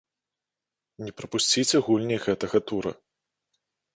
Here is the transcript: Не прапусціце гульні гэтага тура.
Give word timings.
Не 1.07 1.11
прапусціце 1.19 1.77
гульні 1.89 2.17
гэтага 2.25 2.57
тура. 2.71 2.91